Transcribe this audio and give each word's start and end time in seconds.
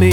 me 0.00 0.12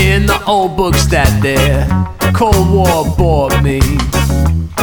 in 0.00 0.24
the 0.24 0.42
old 0.46 0.78
books 0.78 1.04
that 1.06 1.28
there 1.42 1.86
Cold 2.32 2.72
War 2.72 3.04
bored 3.18 3.62
me. 3.62 3.80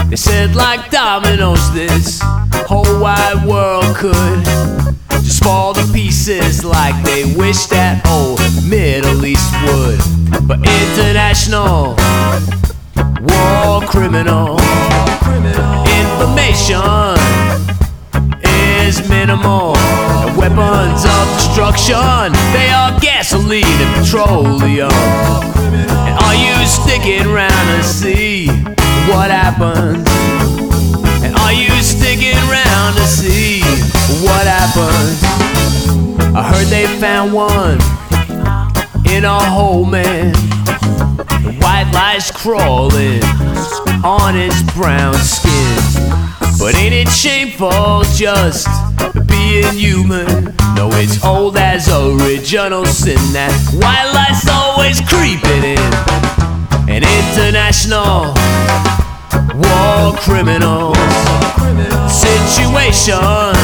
They 0.10 0.16
said 0.16 0.56
like 0.56 0.92
dominoes, 0.92 1.74
this 1.74 2.20
whole 2.70 3.00
wide 3.02 3.44
world 3.48 3.96
could 3.96 4.46
just 5.24 5.44
fall 5.44 5.74
to 5.74 5.84
pieces 5.92 6.64
like 6.64 7.04
they 7.04 7.34
wish 7.36 7.66
that. 7.68 8.11
combing. 39.72 40.36
White 41.62 41.90
lies 41.94 42.30
crawling 42.30 43.24
on 44.04 44.36
his 44.36 44.64
brown 44.74 45.14
skin. 45.16 45.78
But 46.60 46.76
ain't 46.76 46.94
it 46.94 47.08
shameful 47.08 48.04
just 48.14 48.68
being 49.28 49.74
human? 49.74 50.54
No, 50.76 50.90
it's 50.92 51.24
old 51.24 51.56
as 51.56 51.88
original 51.88 52.86
sin 52.86 53.22
that 53.32 53.54
white 53.80 54.12
lies 54.12 54.44
always 54.52 55.00
creeping 55.08 55.64
in. 55.64 55.92
An 56.92 57.04
international 57.08 58.36
war 59.56 60.14
criminals 60.20 60.98
situation 62.12 63.56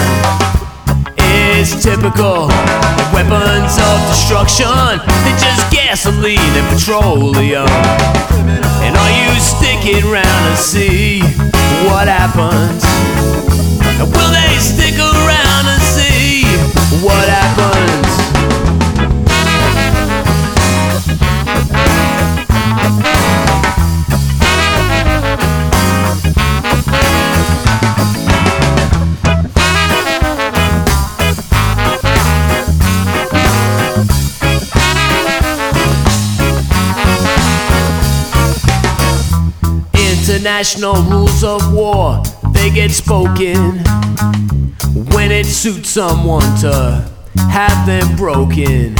is 1.72 1.84
typical. 1.84 2.48
Weapons 3.14 3.78
of 3.78 3.98
destruction, 4.10 4.68
they're 5.24 5.40
just 5.40 5.72
gasoline 5.72 6.38
and 6.40 6.68
petroleum. 6.74 7.68
And 8.84 8.96
are 8.96 9.14
you 9.20 9.40
sticking 9.40 10.04
around 10.10 10.52
to 10.52 10.58
see 10.58 11.22
what 11.88 12.08
happens? 12.08 12.84
And 14.00 14.10
will 14.12 14.32
they 14.32 14.58
stick 14.60 14.98
around 15.00 15.66
and 15.68 15.82
see 15.82 16.44
what 17.04 17.28
happens? 17.28 18.07
International 40.58 41.04
rules 41.04 41.44
of 41.44 41.72
war, 41.72 42.20
they 42.52 42.72
get 42.72 42.90
spoken 42.90 43.78
when 45.14 45.32
it 45.32 45.46
suits 45.46 45.88
someone 45.88 46.42
to 46.62 47.08
have 47.38 47.86
them 47.86 48.16
broken. 48.16 48.96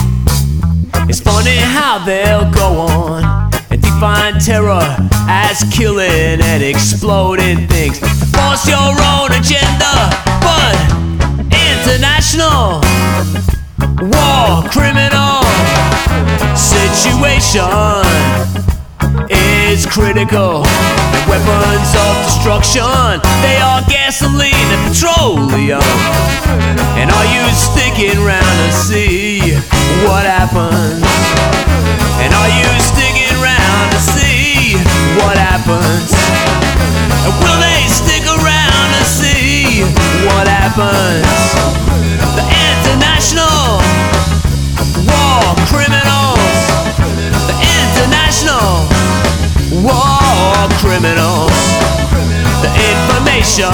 It's 1.10 1.20
funny 1.20 1.58
how 1.58 2.06
they'll 2.06 2.52
go 2.52 2.78
on 2.78 3.52
and 3.72 3.82
define 3.82 4.40
terror 4.40 4.98
as 5.28 5.64
killing 5.74 6.42
and 6.44 6.62
exploding 6.62 7.68
things 7.68 7.98
force 8.38 8.68
your 8.68 8.78
own 8.78 9.32
agenda. 9.32 10.14
But 10.46 10.78
international 11.50 12.82
war 13.98 14.62
criminal 14.70 15.42
situation 16.56 18.67
is 19.30 19.86
critical. 19.86 20.64
Weapons 21.28 21.92
of 21.96 22.14
destruction, 22.24 23.20
they 23.42 23.58
are 23.58 23.82
gasoline 23.90 24.54
and 24.54 24.82
petroleum. 24.88 25.84
And 26.96 27.12
are 27.12 27.28
you 27.34 27.44
sticking 27.54 28.18
around 28.24 28.56
to 28.66 28.72
see 28.72 29.56
what 30.08 30.26
happens? 30.26 31.04
And 32.24 32.34
are 32.34 32.52
you 32.60 32.70
sticking 32.80 33.30
around 33.42 33.92
to 33.92 34.00
see 34.00 34.76
what 35.22 35.38
happens? 35.38 36.14
And 37.26 37.34
will 37.44 37.60
they 37.60 37.86
stick 37.92 38.24
around 38.26 38.88
to 38.98 39.04
see 39.06 39.84
what 40.26 40.48
happens? 40.48 41.28
The 42.40 42.46
international 42.48 43.84
war 45.06 45.44
criminals, 45.68 46.07
war 50.48 50.70
criminals. 50.80 51.60
The 52.64 52.72
information, 52.92 53.68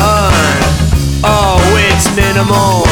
oh, 1.24 1.62
it's 1.86 2.08
minimal. 2.16 2.86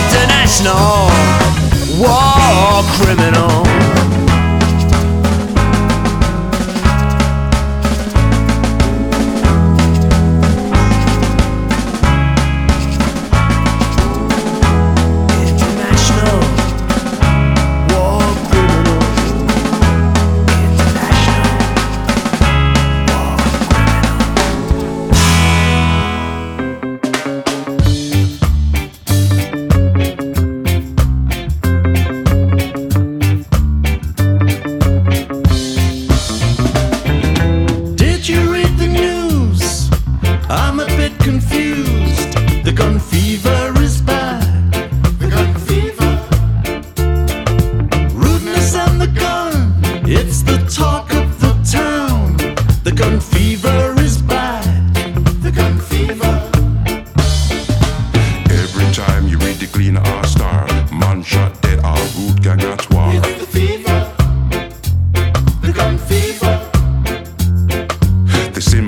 International 0.00 1.10
war 2.00 2.82
criminal. 2.96 3.99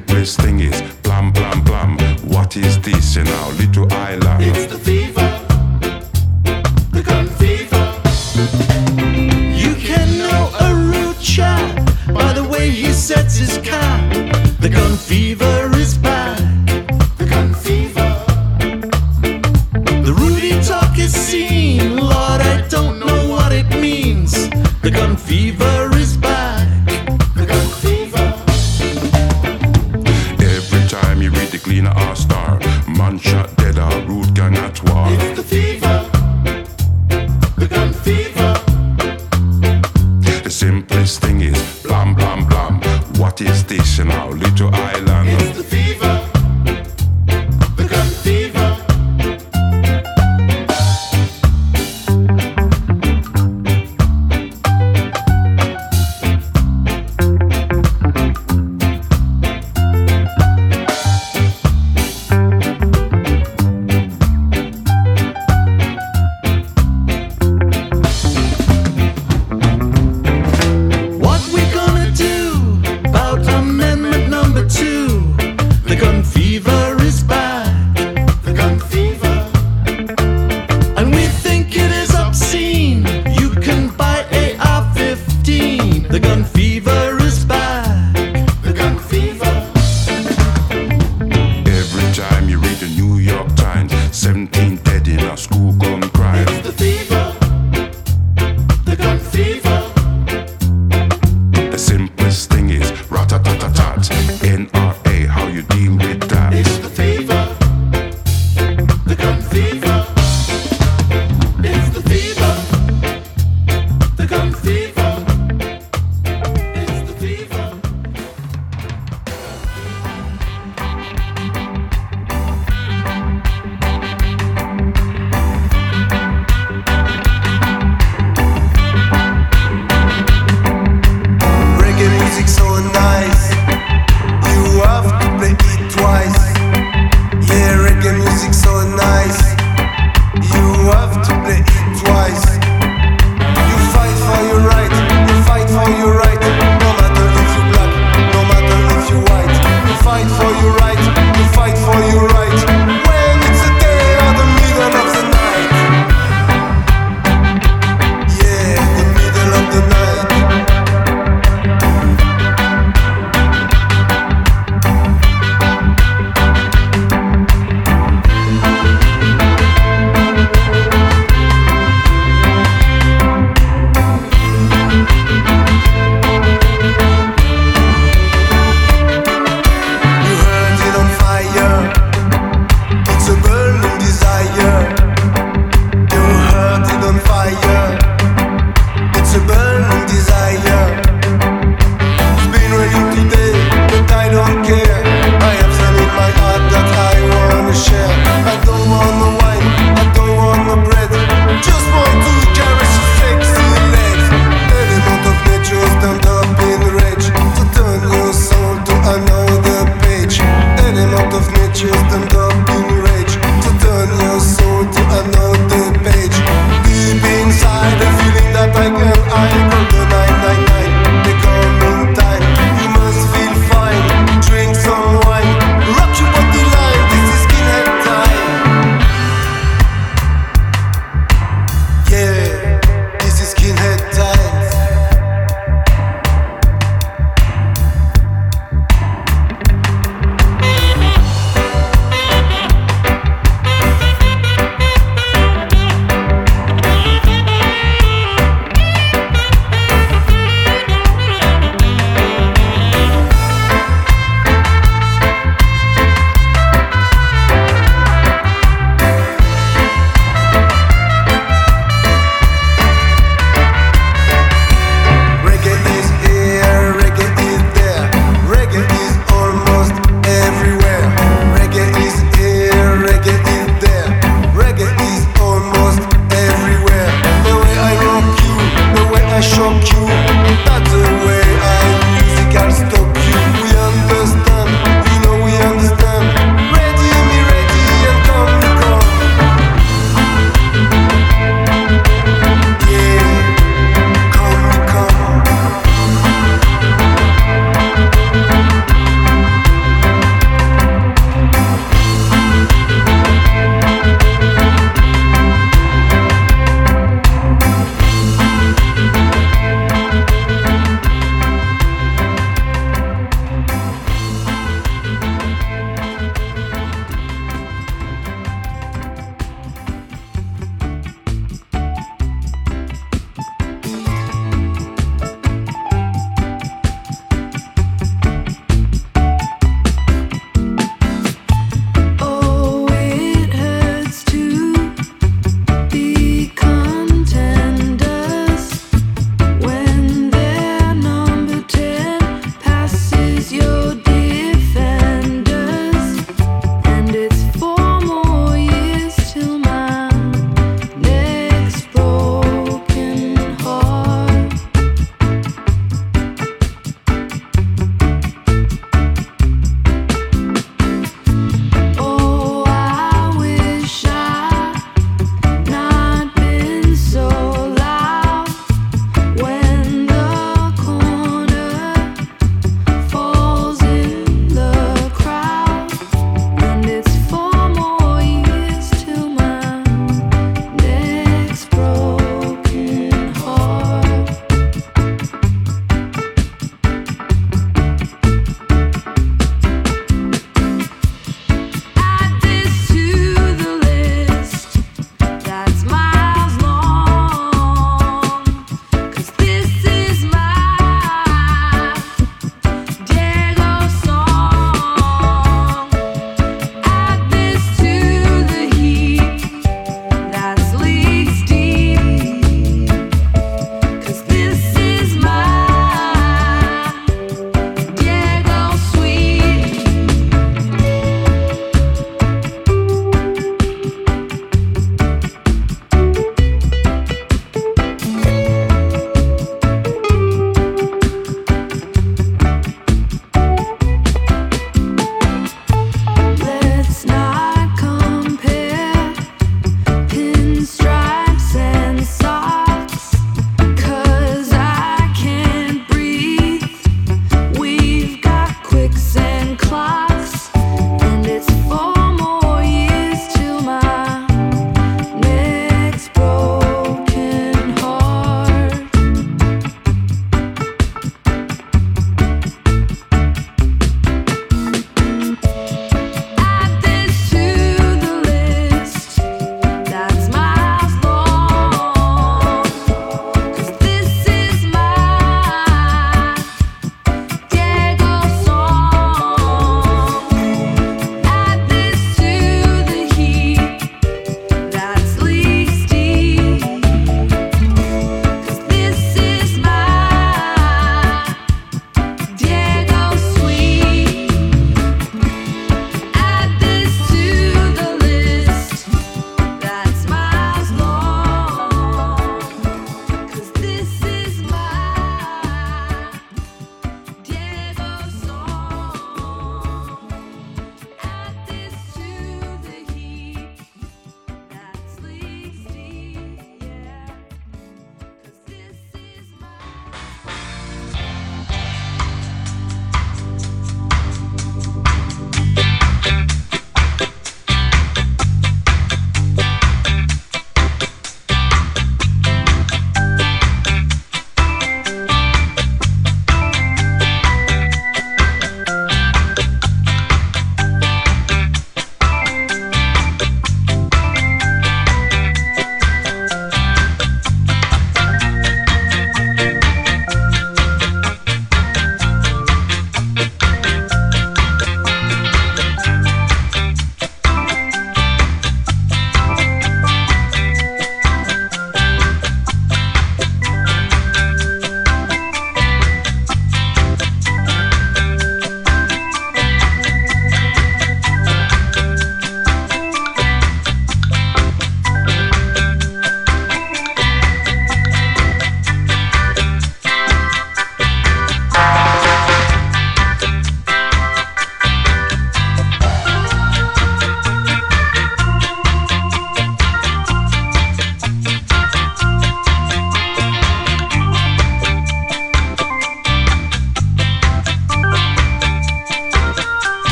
Simplest 0.00 0.40
thing 0.40 0.60
is 0.60 0.82
blam 1.02 1.30
blam 1.32 1.62
blam. 1.62 1.98
What 2.34 2.56
is 2.56 2.80
this 2.80 3.16
in 3.16 3.28
our 3.28 3.52
little 3.52 3.92
island? 3.92 4.42
It's 4.42 4.66
the 4.72 4.78
fever. 4.78 5.28
The 6.96 7.02
gun 7.02 7.26
fever. 7.40 7.84
You 9.64 9.74
can 9.74 10.08
know 10.18 10.42
a 10.66 10.74
rude 10.74 11.20
chap 11.20 11.76
by 12.14 12.32
the 12.32 12.44
way 12.44 12.70
he 12.70 12.92
sets 12.92 13.36
his 13.36 13.58
cap. 13.58 14.00
The 14.60 14.70
gun 14.70 14.96
fever 14.96 15.70
is 15.74 15.98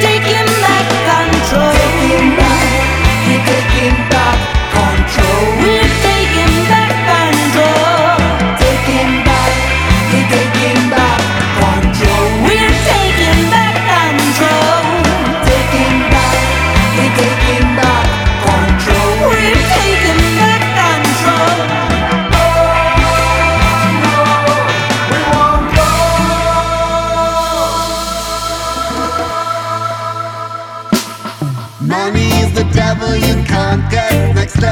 taking 0.00 0.45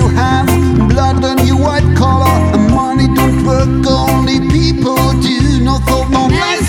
you 0.00 0.08
have 0.16 0.46
blood 0.88 1.24
on 1.24 1.46
your 1.46 1.58
white 1.58 1.88
collar. 1.96 2.32
And 2.54 2.70
money 2.70 3.06
don't 3.14 3.44
work, 3.44 3.86
only 3.86 4.40
people 4.48 4.96
do. 5.20 5.60
No 5.62 5.76
thought, 5.86 6.08
no 6.10 6.28
matter. 6.28 6.59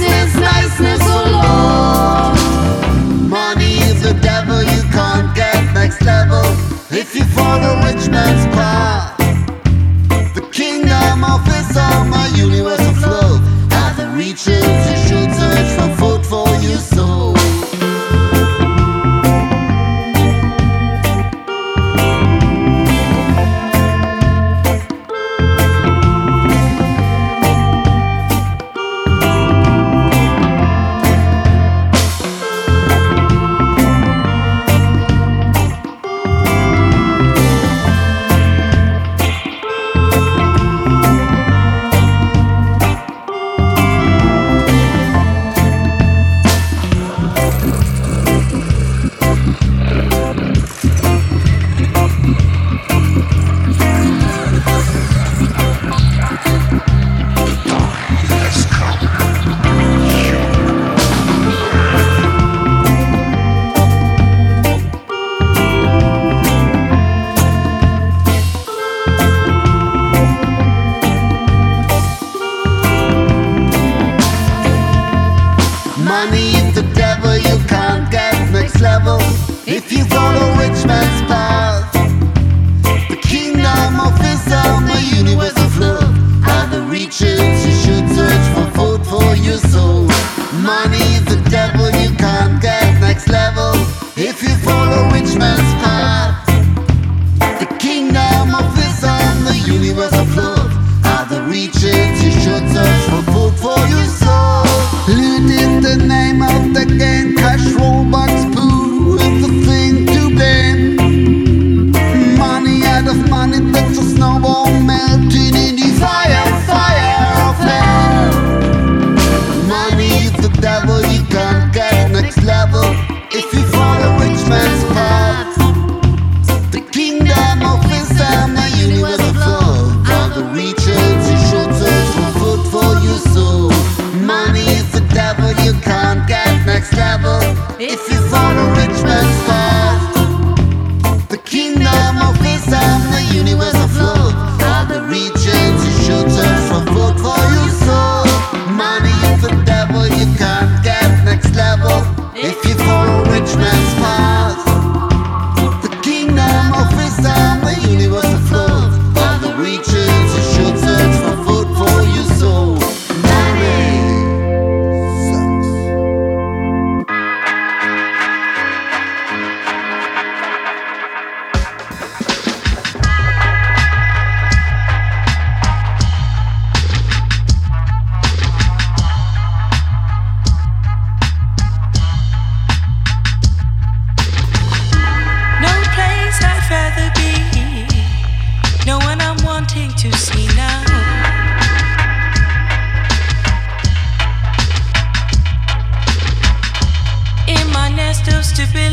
to 198.54 198.68
believe. 198.74 198.91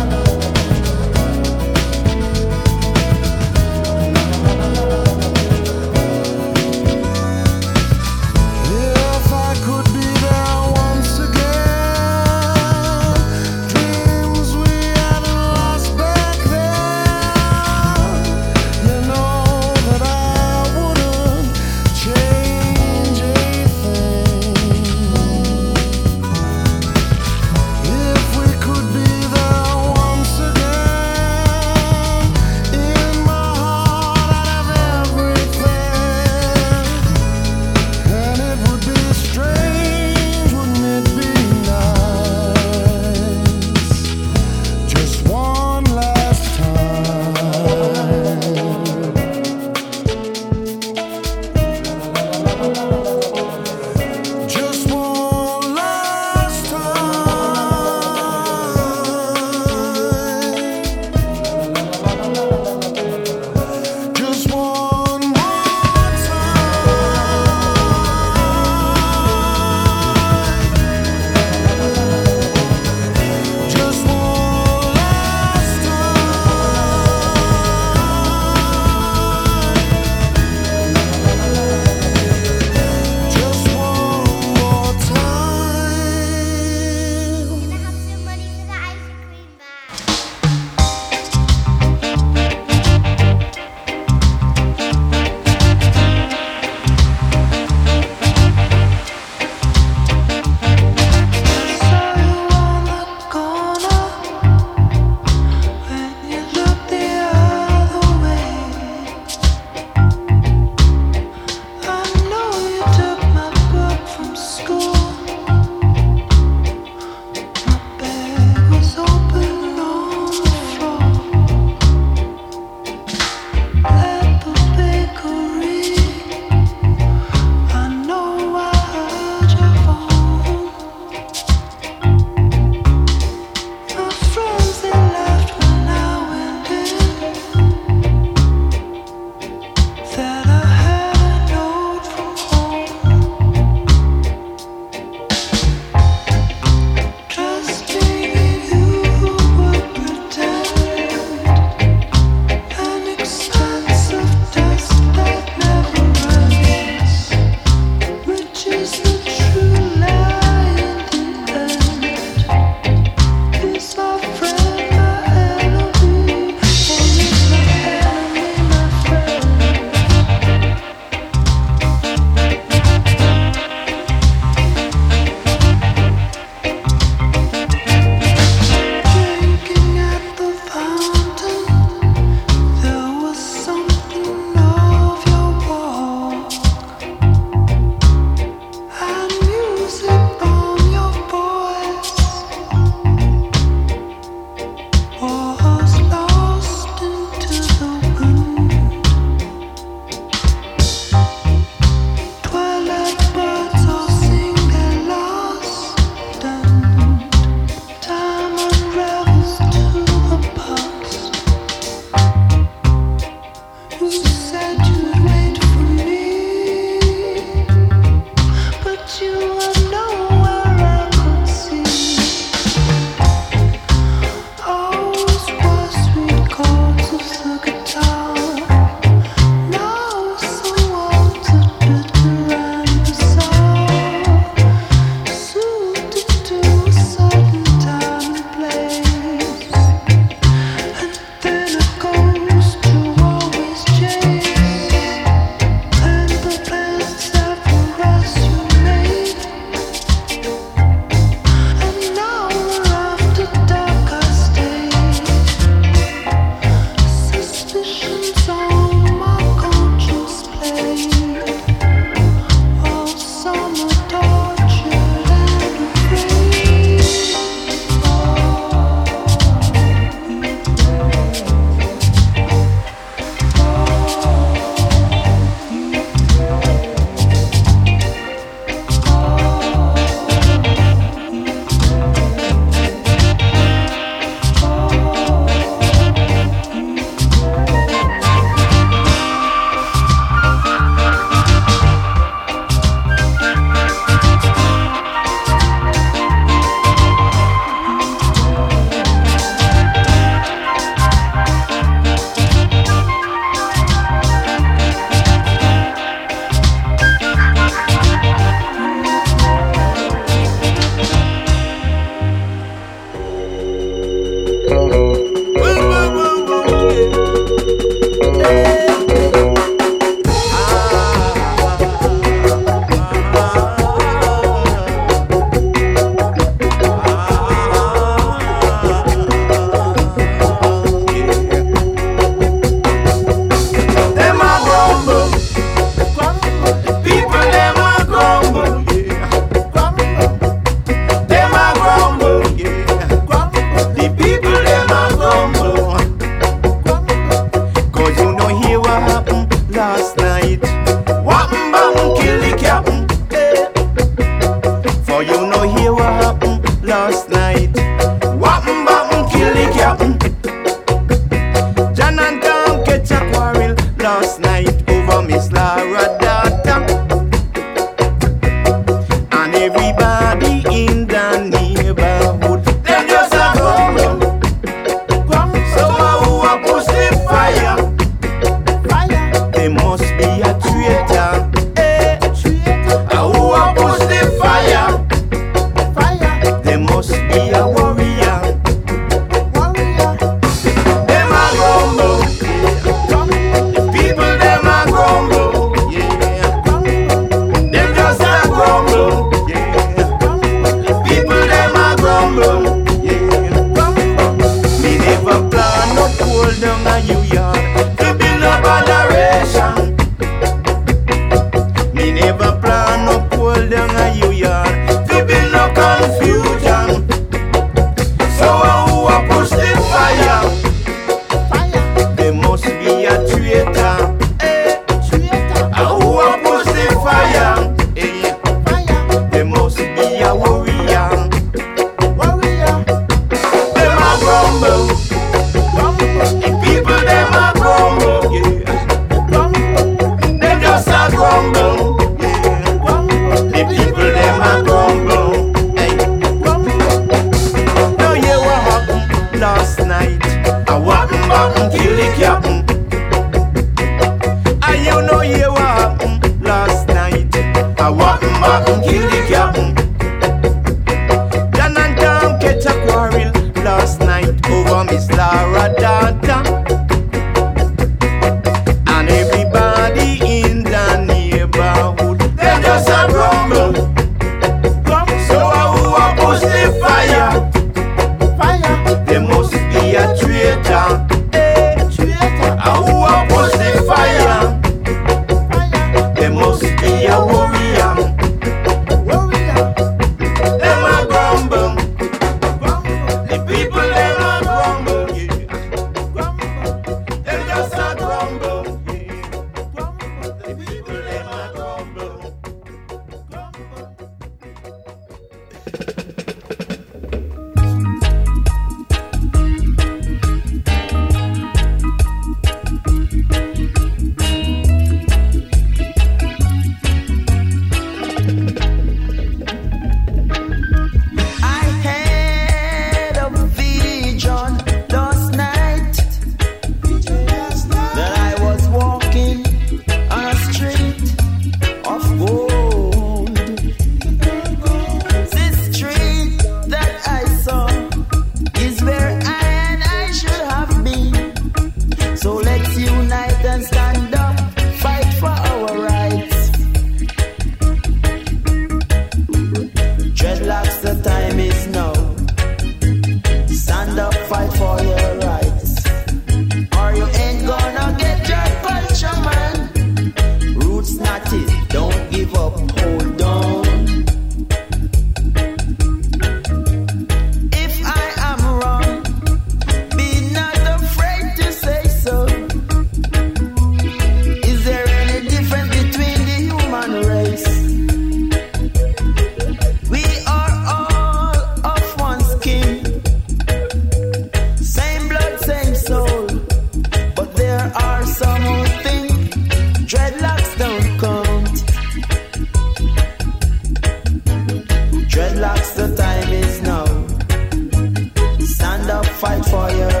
Fight 599.21 599.45
for 599.45 599.69
your 599.69 600.00